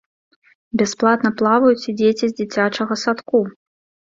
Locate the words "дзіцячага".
2.41-2.93